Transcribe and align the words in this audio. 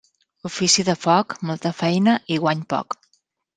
Ofici 0.47 0.85
de 0.87 0.95
foc, 1.03 1.35
molta 1.51 1.73
feina 1.83 2.17
i 2.37 2.41
guany 2.47 2.67
poc. 2.75 3.01